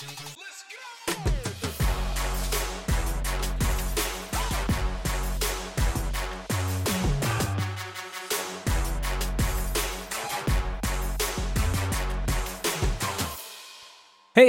[0.00, 0.04] Hey,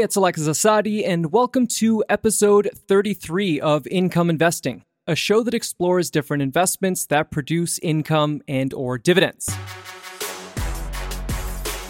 [0.03, 6.11] it's Alexis Assadi, and welcome to episode 33 of Income Investing, a show that explores
[6.11, 9.49] different investments that produce income and or dividends.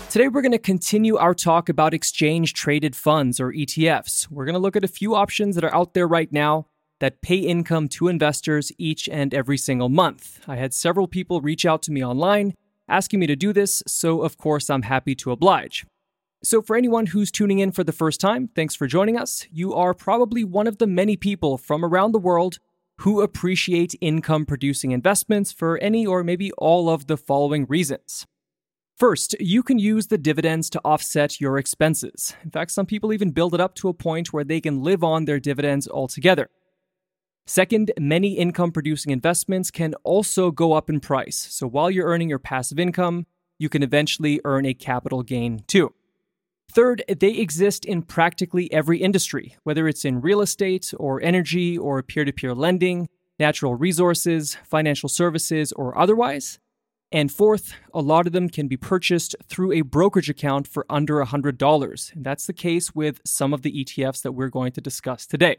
[0.10, 4.28] Today we're going to continue our talk about exchange traded funds or ETFs.
[4.32, 6.66] We're going to look at a few options that are out there right now
[7.00, 10.40] that pay income to investors each and every single month.
[10.48, 12.56] I had several people reach out to me online
[12.88, 15.86] asking me to do this, so of course I'm happy to oblige.
[16.44, 19.46] So, for anyone who's tuning in for the first time, thanks for joining us.
[19.52, 22.58] You are probably one of the many people from around the world
[23.02, 28.26] who appreciate income producing investments for any or maybe all of the following reasons.
[29.00, 32.36] First, you can use the dividends to offset your expenses.
[32.44, 35.06] In fact, some people even build it up to a point where they can live
[35.06, 36.50] on their dividends altogether.
[37.48, 41.38] Second, many income producing investments can also go up in price.
[41.50, 43.26] So while you're earning your passive income,
[43.58, 45.94] you can eventually earn a capital gain too.
[46.70, 52.04] Third, they exist in practically every industry, whether it's in real estate or energy or
[52.04, 53.08] peer to peer lending,
[53.40, 56.60] natural resources, financial services, or otherwise.
[57.12, 61.24] And fourth, a lot of them can be purchased through a brokerage account for under
[61.24, 62.16] $100.
[62.16, 65.58] And that's the case with some of the ETFs that we're going to discuss today.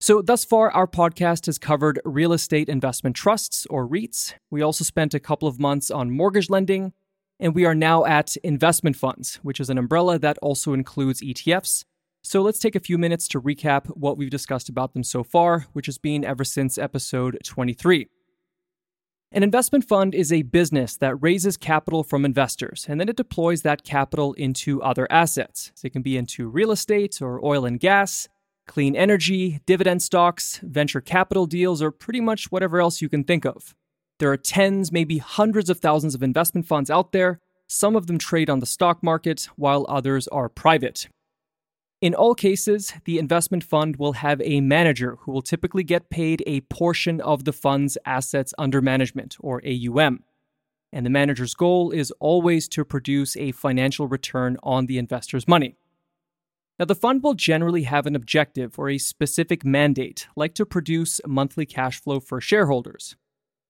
[0.00, 4.34] So, thus far, our podcast has covered real estate investment trusts or REITs.
[4.48, 6.92] We also spent a couple of months on mortgage lending,
[7.40, 11.84] and we are now at investment funds, which is an umbrella that also includes ETFs.
[12.22, 15.66] So let's take a few minutes to recap what we've discussed about them so far,
[15.72, 18.08] which has been ever since episode 23.
[19.30, 23.60] An investment fund is a business that raises capital from investors and then it deploys
[23.60, 25.70] that capital into other assets.
[25.74, 28.26] So it can be into real estate or oil and gas,
[28.66, 33.44] clean energy, dividend stocks, venture capital deals, or pretty much whatever else you can think
[33.44, 33.74] of.
[34.18, 37.38] There are tens, maybe hundreds of thousands of investment funds out there.
[37.68, 41.06] Some of them trade on the stock market, while others are private.
[42.00, 46.44] In all cases, the investment fund will have a manager who will typically get paid
[46.46, 50.22] a portion of the fund's assets under management, or AUM.
[50.92, 55.76] And the manager's goal is always to produce a financial return on the investor's money.
[56.78, 61.20] Now, the fund will generally have an objective or a specific mandate, like to produce
[61.26, 63.16] monthly cash flow for shareholders.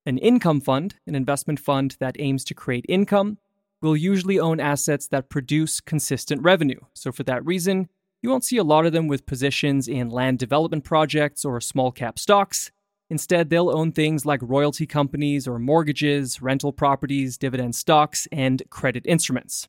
[0.04, 3.38] An income fund, an investment fund that aims to create income,
[3.80, 6.80] will usually own assets that produce consistent revenue.
[6.92, 7.88] So, for that reason,
[8.22, 11.92] you won't see a lot of them with positions in land development projects or small
[11.92, 12.70] cap stocks.
[13.10, 19.06] Instead, they'll own things like royalty companies or mortgages, rental properties, dividend stocks, and credit
[19.06, 19.68] instruments.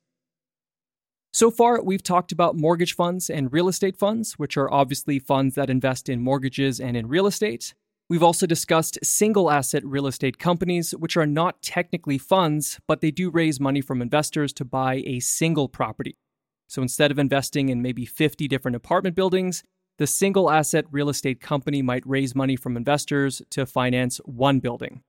[1.32, 5.56] So far, we've talked about mortgage funds and real estate funds, which are obviously funds
[5.56, 7.76] that invest in mortgages and in real estate.
[8.10, 13.12] We've also discussed single asset real estate companies, which are not technically funds, but they
[13.12, 16.18] do raise money from investors to buy a single property.
[16.70, 19.64] So instead of investing in maybe 50 different apartment buildings,
[19.98, 25.02] the single asset real estate company might raise money from investors to finance one building.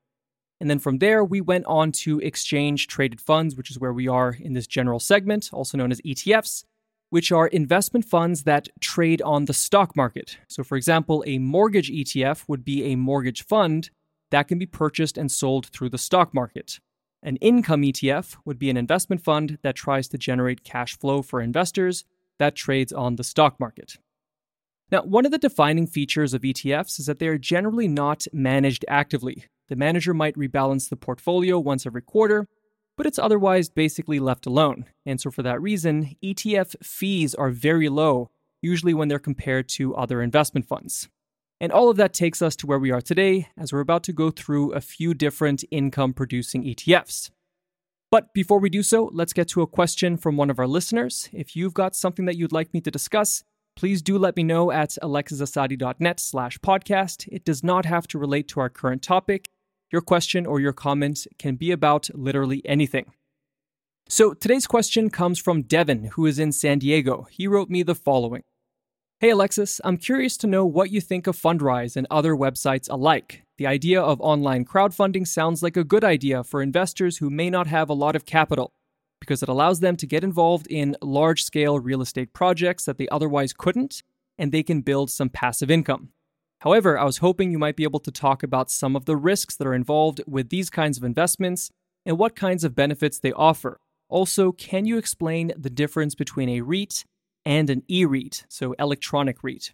[0.61, 4.09] And then from there, we went on to exchange traded funds, which is where we
[4.09, 6.65] are in this general segment, also known as ETFs
[7.11, 10.39] which are investment funds that trade on the stock market.
[10.49, 13.91] So, for example, a mortgage ETF would be a mortgage fund
[14.31, 16.79] that can be purchased and sold through the stock market.
[17.23, 21.41] An income ETF would be an investment fund that tries to generate cash flow for
[21.41, 22.05] investors
[22.39, 23.99] that trades on the stock market.
[24.91, 28.85] Now, one of the defining features of ETFs is that they are generally not managed
[28.89, 29.45] actively.
[29.69, 32.49] The manager might rebalance the portfolio once every quarter,
[32.97, 34.87] but it's otherwise basically left alone.
[35.07, 38.31] And so, for that reason, ETF fees are very low,
[38.63, 41.09] usually when they're compared to other investment funds.
[41.61, 44.15] And all of that takes us to where we are today, as we're about to
[44.15, 47.31] go through a few different income producing ETFs.
[48.11, 51.29] But before we do so, let's get to a question from one of our listeners.
[51.33, 53.45] If you've got something that you'd like me to discuss,
[53.77, 57.29] please do let me know at alexisassadi.net slash podcast.
[57.31, 59.51] It does not have to relate to our current topic.
[59.93, 63.13] Your question or your comment can be about literally anything.
[64.09, 67.29] So today's question comes from Devin, who is in San Diego.
[67.31, 68.43] He wrote me the following
[69.21, 73.43] Hey Alexis, I'm curious to know what you think of Fundrise and other websites alike.
[73.59, 77.67] The idea of online crowdfunding sounds like a good idea for investors who may not
[77.67, 78.73] have a lot of capital,
[79.21, 83.09] because it allows them to get involved in large scale real estate projects that they
[83.09, 84.03] otherwise couldn't,
[84.39, 86.13] and they can build some passive income.
[86.61, 89.55] However, I was hoping you might be able to talk about some of the risks
[89.55, 91.71] that are involved with these kinds of investments
[92.07, 93.81] and what kinds of benefits they offer.
[94.09, 97.05] Also, can you explain the difference between a REIT
[97.45, 99.73] and an e REIT, so electronic REIT.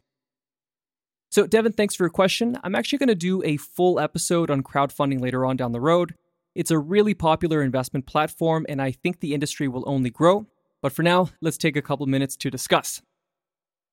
[1.31, 2.59] So, Devin, thanks for your question.
[2.63, 6.15] I'm actually going to do a full episode on crowdfunding later on down the road.
[6.55, 10.47] It's a really popular investment platform, and I think the industry will only grow.
[10.81, 13.03] But for now, let's take a couple minutes to discuss.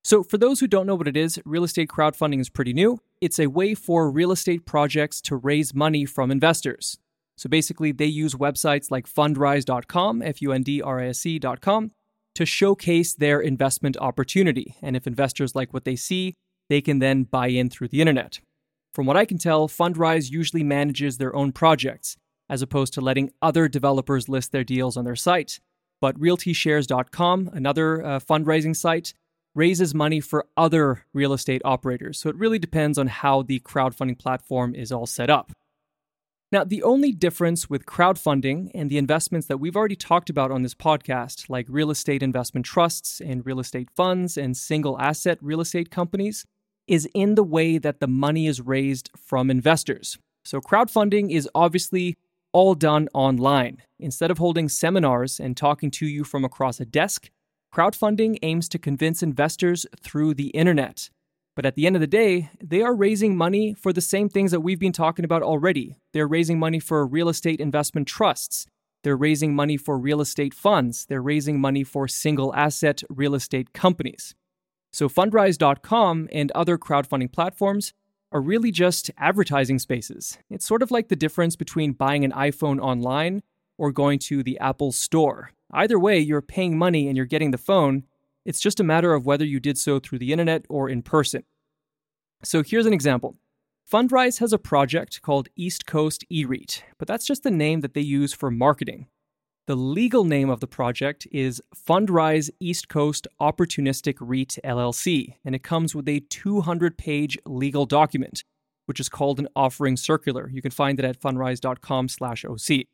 [0.03, 2.99] So, for those who don't know what it is, real estate crowdfunding is pretty new.
[3.19, 6.97] It's a way for real estate projects to raise money from investors.
[7.37, 11.91] So, basically, they use websites like fundrise.com, F U N D R I S E.com,
[12.35, 14.75] to showcase their investment opportunity.
[14.81, 16.35] And if investors like what they see,
[16.69, 18.39] they can then buy in through the internet.
[18.93, 22.15] From what I can tell, Fundrise usually manages their own projects,
[22.49, 25.59] as opposed to letting other developers list their deals on their site.
[25.99, 29.13] But RealtyShares.com, another uh, fundraising site,
[29.55, 32.19] raises money for other real estate operators.
[32.19, 35.51] So it really depends on how the crowdfunding platform is all set up.
[36.53, 40.61] Now, the only difference with crowdfunding and the investments that we've already talked about on
[40.61, 45.61] this podcast, like real estate investment trusts and real estate funds and single asset real
[45.61, 46.45] estate companies,
[46.87, 50.19] is in the way that the money is raised from investors.
[50.45, 52.17] So, crowdfunding is obviously
[52.51, 53.81] all done online.
[53.99, 57.31] Instead of holding seminars and talking to you from across a desk,
[57.73, 61.09] crowdfunding aims to convince investors through the internet.
[61.55, 64.51] But at the end of the day, they are raising money for the same things
[64.51, 65.97] that we've been talking about already.
[66.11, 68.65] They're raising money for real estate investment trusts.
[69.03, 71.05] They're raising money for real estate funds.
[71.05, 74.33] They're raising money for single asset real estate companies.
[74.91, 77.93] So, Fundrise.com and other crowdfunding platforms
[78.31, 80.37] are really just advertising spaces.
[80.49, 83.43] It's sort of like the difference between buying an iPhone online
[83.77, 85.51] or going to the Apple Store.
[85.71, 88.03] Either way, you're paying money and you're getting the phone.
[88.45, 91.43] It's just a matter of whether you did so through the internet or in person.
[92.43, 93.37] So here's an example.
[93.89, 98.01] Fundrise has a project called East Coast eREIT, but that's just the name that they
[98.01, 99.07] use for marketing.
[99.65, 105.63] The legal name of the project is Fundrise East Coast Opportunistic REIT LLC, and it
[105.63, 108.43] comes with a 200 page legal document,
[108.87, 110.49] which is called an offering circular.
[110.49, 112.87] You can find it at fundrise.com/oc.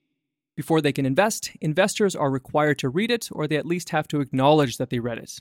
[0.60, 4.10] Before they can invest, investors are required to read it, or they at least have
[4.10, 5.40] to acknowledge that they read it.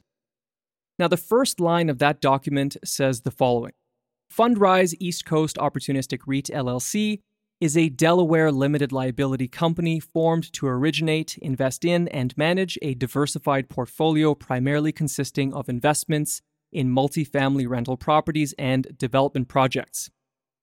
[0.96, 3.72] Now, the first line of that document says the following
[4.32, 7.18] Fundrise East Coast Opportunistic REIT LLC
[7.60, 13.68] is a Delaware limited liability company formed to originate, invest in, and manage a diversified
[13.68, 20.10] portfolio primarily consisting of investments in multifamily rental properties and development projects.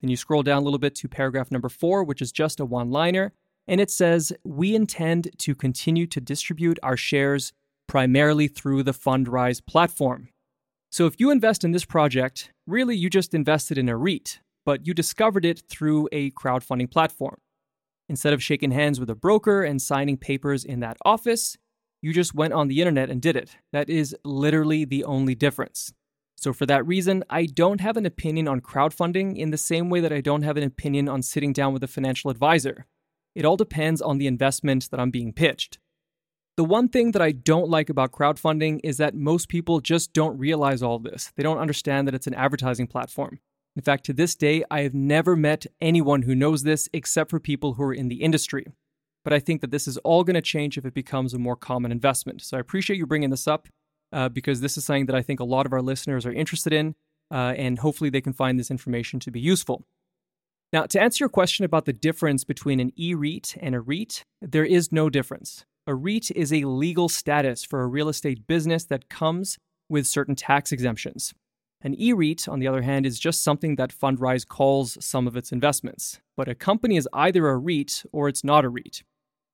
[0.00, 2.64] Then you scroll down a little bit to paragraph number four, which is just a
[2.64, 3.34] one liner,
[3.68, 7.52] and it says, We intend to continue to distribute our shares
[7.86, 10.28] primarily through the Fundrise platform.
[10.90, 14.86] So if you invest in this project, really you just invested in a REIT, but
[14.86, 17.36] you discovered it through a crowdfunding platform.
[18.08, 21.56] Instead of shaking hands with a broker and signing papers in that office,
[22.02, 23.56] you just went on the internet and did it.
[23.72, 25.92] That is literally the only difference.
[26.38, 30.00] So, for that reason, I don't have an opinion on crowdfunding in the same way
[30.00, 32.86] that I don't have an opinion on sitting down with a financial advisor.
[33.36, 35.78] It all depends on the investment that I'm being pitched.
[36.56, 40.38] The one thing that I don't like about crowdfunding is that most people just don't
[40.38, 41.32] realize all this.
[41.36, 43.40] They don't understand that it's an advertising platform.
[43.76, 47.38] In fact, to this day, I have never met anyone who knows this except for
[47.38, 48.64] people who are in the industry.
[49.22, 51.56] But I think that this is all going to change if it becomes a more
[51.56, 52.40] common investment.
[52.40, 53.68] So I appreciate you bringing this up
[54.14, 56.72] uh, because this is something that I think a lot of our listeners are interested
[56.72, 56.94] in,
[57.30, 59.84] uh, and hopefully they can find this information to be useful.
[60.72, 64.24] Now, to answer your question about the difference between an e REIT and a REIT,
[64.42, 65.64] there is no difference.
[65.86, 69.58] A REIT is a legal status for a real estate business that comes
[69.88, 71.32] with certain tax exemptions.
[71.82, 75.36] An e REIT, on the other hand, is just something that Fundrise calls some of
[75.36, 76.18] its investments.
[76.36, 79.02] But a company is either a REIT or it's not a REIT.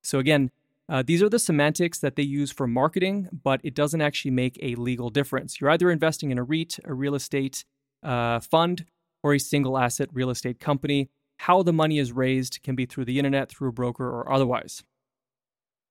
[0.02, 0.50] So, again,
[0.88, 4.58] uh, these are the semantics that they use for marketing, but it doesn't actually make
[4.62, 5.60] a legal difference.
[5.60, 7.64] You're either investing in a REIT, a real estate
[8.02, 8.86] uh, fund,
[9.22, 11.10] or a single asset real estate company.
[11.38, 14.82] How the money is raised can be through the internet, through a broker, or otherwise.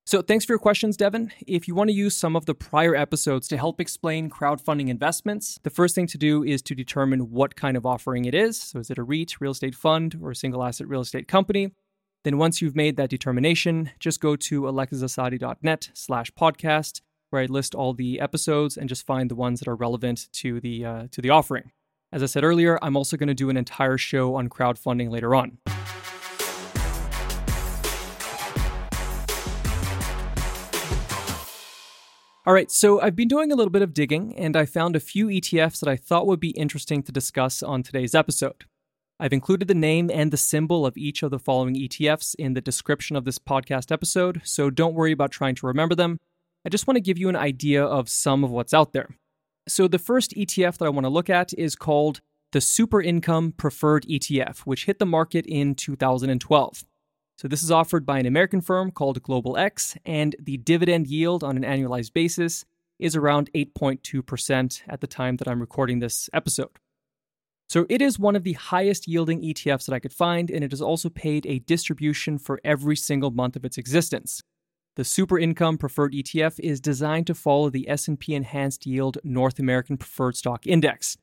[0.06, 1.32] So, thanks for your questions, Devin.
[1.46, 5.60] If you want to use some of the prior episodes to help explain crowdfunding investments,
[5.64, 8.60] the first thing to do is to determine what kind of offering it is.
[8.60, 11.72] So, is it a REIT, real estate fund, or a single asset real estate company?
[12.24, 17.76] Then, once you've made that determination, just go to alexisassadi.net slash podcast, where I list
[17.76, 21.22] all the episodes and just find the ones that are relevant to the, uh, to
[21.22, 21.72] the offering.
[22.14, 25.34] As I said earlier, I'm also going to do an entire show on crowdfunding later
[25.34, 25.60] on.
[32.46, 35.00] All right, so I've been doing a little bit of digging and I found a
[35.00, 38.66] few ETFs that I thought would be interesting to discuss on today's episode.
[39.18, 42.62] I've included the name and the symbol of each of the following ETFs in the
[42.62, 46.20] description of this podcast episode, so don't worry about trying to remember them.
[46.66, 49.16] I just want to give you an idea of some of what's out there.
[49.68, 53.54] So, the first ETF that I want to look at is called the Super Income
[53.58, 56.84] Preferred ETF, which hit the market in 2012.
[57.38, 61.44] So, this is offered by an American firm called Global X, and the dividend yield
[61.44, 62.66] on an annualized basis
[63.00, 66.80] is around 8.2% at the time that I'm recording this episode.
[67.68, 70.72] So it is one of the highest yielding ETFs that I could find, and it
[70.72, 74.44] has also paid a distribution for every single month of its existence.
[74.98, 79.96] The Super Income Preferred ETF is designed to follow the S&P Enhanced Yield North American
[79.96, 81.18] Preferred Stock Index.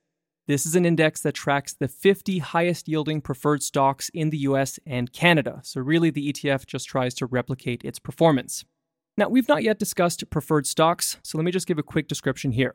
[0.47, 4.79] This is an index that tracks the 50 highest yielding preferred stocks in the US
[4.87, 5.61] and Canada.
[5.65, 8.65] So really the ETF just tries to replicate its performance.
[9.19, 12.53] Now, we've not yet discussed preferred stocks, so let me just give a quick description
[12.53, 12.75] here.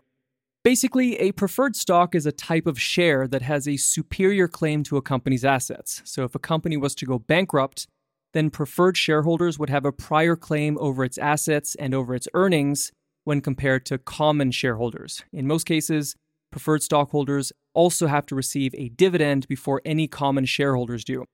[0.63, 4.97] Basically, a preferred stock is a type of share that has a superior claim to
[4.97, 6.03] a company's assets.
[6.05, 7.87] So, if a company was to go bankrupt,
[8.33, 12.91] then preferred shareholders would have a prior claim over its assets and over its earnings
[13.23, 15.23] when compared to common shareholders.
[15.31, 16.15] In most cases,
[16.51, 21.25] preferred stockholders also have to receive a dividend before any common shareholders do.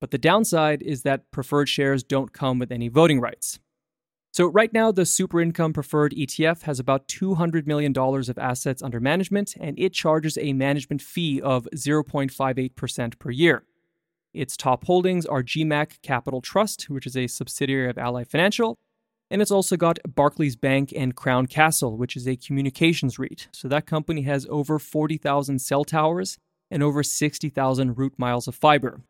[0.00, 3.58] But the downside is that preferred shares don't come with any voting rights.
[4.32, 9.00] So, right now, the Super Income Preferred ETF has about $200 million of assets under
[9.00, 13.64] management, and it charges a management fee of 0.58% per year.
[14.34, 18.76] Its top holdings are GMAC Capital Trust, which is a subsidiary of Ally Financial,
[19.30, 23.48] and it's also got Barclays Bank and Crown Castle, which is a communications REIT.
[23.52, 26.38] So, that company has over 40,000 cell towers
[26.70, 29.02] and over 60,000 route miles of fiber.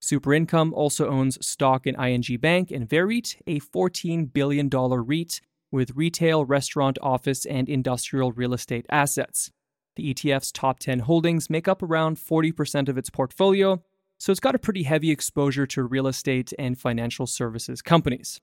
[0.00, 5.40] Super Income also owns stock in ING Bank and VEREIT, a $14 billion REIT
[5.72, 9.50] with retail, restaurant, office, and industrial real estate assets.
[9.96, 13.82] The ETF's top 10 holdings make up around 40% of its portfolio,
[14.18, 18.40] so it's got a pretty heavy exposure to real estate and financial services companies.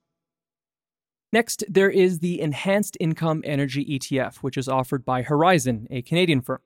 [1.33, 6.41] Next, there is the Enhanced Income Energy ETF, which is offered by Horizon, a Canadian
[6.41, 6.59] firm.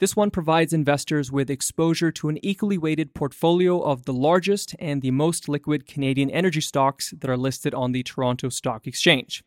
[0.00, 5.02] This one provides investors with exposure to an equally weighted portfolio of the largest and
[5.02, 9.42] the most liquid Canadian energy stocks that are listed on the Toronto Stock Exchange.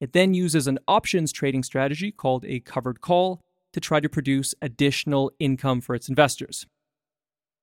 [0.00, 3.40] It then uses an options trading strategy called a covered call
[3.72, 6.66] to try to produce additional income for its investors.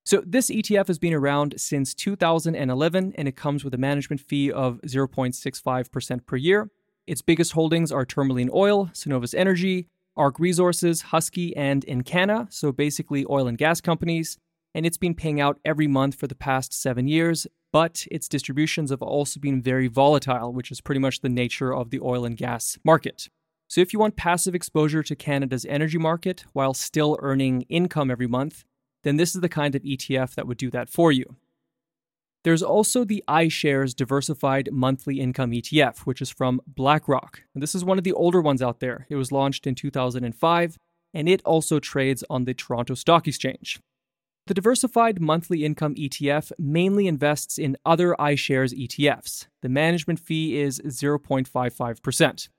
[0.05, 4.51] So, this ETF has been around since 2011 and it comes with a management fee
[4.51, 6.69] of 0.65% per year.
[7.07, 13.25] Its biggest holdings are Tourmaline Oil, Cenovus Energy, ARC Resources, Husky, and Encana, so basically
[13.29, 14.37] oil and gas companies,
[14.75, 18.89] and it's been paying out every month for the past seven years, but its distributions
[18.89, 22.37] have also been very volatile, which is pretty much the nature of the oil and
[22.37, 23.29] gas market.
[23.67, 28.27] So if you want passive exposure to Canada's energy market while still earning income every
[28.27, 28.65] month,
[29.03, 31.35] then this is the kind of ETF that would do that for you.
[32.43, 37.41] There's also the iShares Diversified Monthly Income ETF, which is from BlackRock.
[37.53, 39.05] And this is one of the older ones out there.
[39.09, 40.77] It was launched in 2005,
[41.13, 43.79] and it also trades on the Toronto Stock Exchange.
[44.47, 49.47] The Diversified Monthly Income ETF mainly invests in other iShares ETFs.
[49.61, 52.49] The management fee is 0.55%.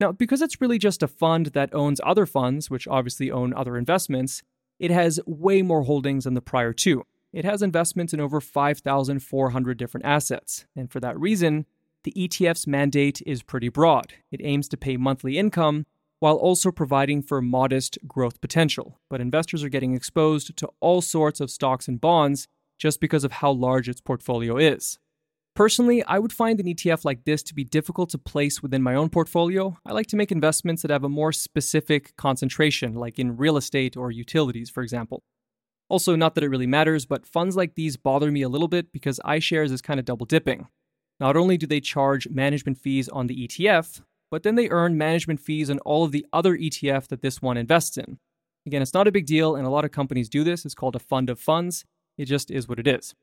[0.00, 3.78] Now, because it's really just a fund that owns other funds, which obviously own other
[3.78, 4.42] investments,
[4.78, 7.04] it has way more holdings than the prior two.
[7.32, 11.66] It has investments in over 5,400 different assets, and for that reason,
[12.04, 14.14] the ETF's mandate is pretty broad.
[14.30, 15.86] It aims to pay monthly income
[16.20, 19.00] while also providing for modest growth potential.
[19.10, 22.46] But investors are getting exposed to all sorts of stocks and bonds
[22.78, 24.98] just because of how large its portfolio is.
[25.54, 28.96] Personally, I would find an ETF like this to be difficult to place within my
[28.96, 29.78] own portfolio.
[29.86, 33.96] I like to make investments that have a more specific concentration, like in real estate
[33.96, 35.22] or utilities, for example.
[35.88, 38.90] Also, not that it really matters, but funds like these bother me a little bit
[38.90, 40.66] because iShares is kind of double dipping.
[41.20, 44.00] Not only do they charge management fees on the ETF,
[44.32, 47.56] but then they earn management fees on all of the other ETF that this one
[47.56, 48.18] invests in.
[48.66, 50.64] Again, it's not a big deal, and a lot of companies do this.
[50.64, 51.84] It's called a fund of funds.
[52.18, 53.14] It just is what it is.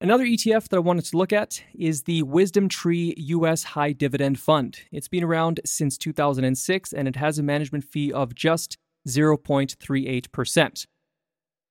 [0.00, 4.78] Another ETF that I wanted to look at is the WisdomTree US High Dividend Fund.
[4.92, 8.78] It's been around since 2006 and it has a management fee of just
[9.08, 10.86] 0.38%.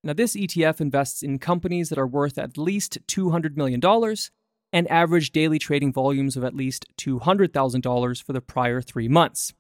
[0.04, 3.82] Now, this ETF invests in companies that are worth at least $200 million
[4.74, 9.54] and average daily trading volumes of at least $200,000 for the prior three months.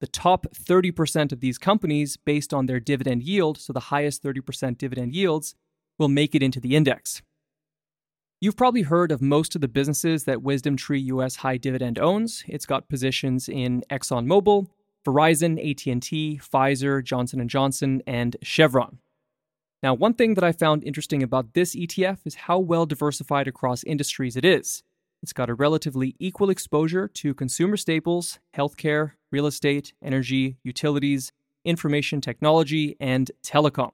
[0.00, 4.76] The top 30% of these companies, based on their dividend yield, so the highest 30%
[4.76, 5.54] dividend yields,
[5.98, 7.22] will make it into the index.
[8.40, 12.44] You've probably heard of most of the businesses that WisdomTree US High Dividend owns.
[12.46, 14.68] It's got positions in ExxonMobil,
[15.04, 18.98] Verizon, AT&T, Pfizer, Johnson & Johnson, and Chevron.
[19.82, 23.82] Now, one thing that I found interesting about this ETF is how well diversified across
[23.82, 24.84] industries it is.
[25.20, 31.32] It's got a relatively equal exposure to consumer staples, healthcare, real estate, energy, utilities,
[31.64, 33.90] information technology, and telecom.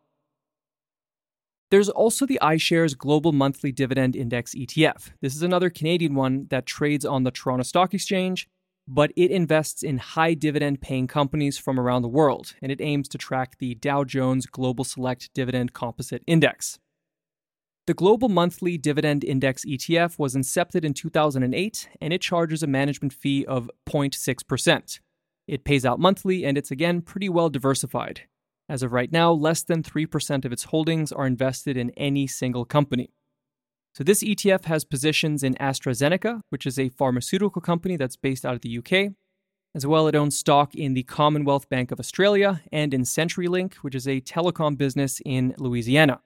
[1.74, 5.10] There's also the iShares Global Monthly Dividend Index ETF.
[5.20, 8.48] This is another Canadian one that trades on the Toronto Stock Exchange,
[8.86, 13.08] but it invests in high dividend paying companies from around the world, and it aims
[13.08, 16.78] to track the Dow Jones Global Select Dividend Composite Index.
[17.88, 23.12] The Global Monthly Dividend Index ETF was incepted in 2008, and it charges a management
[23.12, 25.00] fee of 0.6%.
[25.48, 28.28] It pays out monthly, and it's again pretty well diversified.
[28.68, 32.64] As of right now, less than 3% of its holdings are invested in any single
[32.64, 33.10] company.
[33.92, 38.54] So, this ETF has positions in AstraZeneca, which is a pharmaceutical company that's based out
[38.54, 39.12] of the UK.
[39.74, 43.94] As well, it owns stock in the Commonwealth Bank of Australia and in CenturyLink, which
[43.94, 46.20] is a telecom business in Louisiana.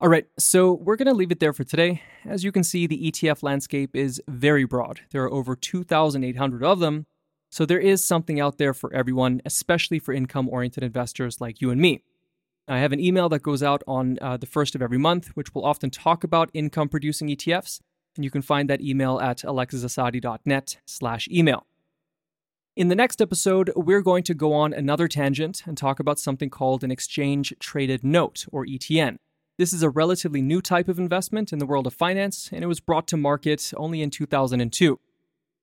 [0.00, 2.02] All right, so we're going to leave it there for today.
[2.24, 5.00] As you can see, the ETF landscape is very broad.
[5.12, 7.06] There are over 2,800 of them,
[7.54, 11.70] so there is something out there for everyone, especially for income oriented investors like you
[11.70, 12.02] and me.
[12.66, 15.54] I have an email that goes out on uh, the first of every month, which
[15.54, 17.80] will often talk about income producing ETFs,
[18.16, 21.64] and you can find that email at alexisassadi.net slash email.
[22.74, 26.50] In the next episode, we're going to go on another tangent and talk about something
[26.50, 29.18] called an exchange traded note, or ETN.
[29.58, 32.66] This is a relatively new type of investment in the world of finance, and it
[32.66, 34.98] was brought to market only in 2002.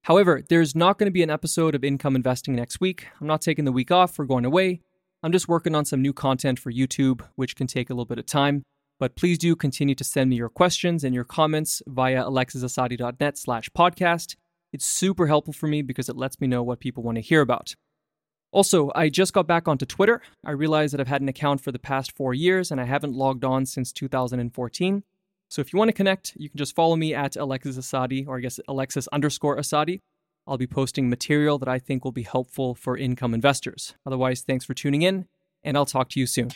[0.03, 3.07] However, there's not going to be an episode of Income Investing next week.
[3.19, 4.81] I'm not taking the week off or going away.
[5.21, 8.17] I'm just working on some new content for YouTube, which can take a little bit
[8.17, 8.63] of time.
[8.99, 13.69] But please do continue to send me your questions and your comments via alexisassadi.net slash
[13.77, 14.35] podcast.
[14.73, 17.41] It's super helpful for me because it lets me know what people want to hear
[17.41, 17.75] about.
[18.51, 20.21] Also, I just got back onto Twitter.
[20.43, 23.13] I realized that I've had an account for the past four years and I haven't
[23.13, 25.03] logged on since 2014.
[25.51, 28.37] So if you want to connect, you can just follow me at Alexis Assadi, or
[28.37, 29.99] I guess Alexis underscore Assadi.
[30.47, 33.93] I'll be posting material that I think will be helpful for income investors.
[34.05, 35.27] Otherwise, thanks for tuning in,
[35.61, 36.51] and I'll talk to you soon.